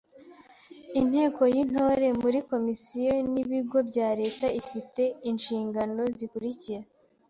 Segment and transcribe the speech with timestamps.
[0.99, 6.83] Inteko y’Intore muri komisiyo n’ibigo bya Leta ifi te inshingano zikurikira